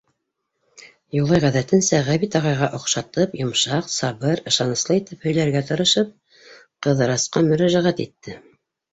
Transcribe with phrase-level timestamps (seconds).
[1.15, 6.09] Юлай, ғәҙәтенсә, Ғәбит ағайға оҡшатып, йомшаҡ, сабыр, ышаныслы итеп һөйләргә тырышып,
[6.87, 8.35] Ҡыҙырасҡа мөрәжәғәт итте: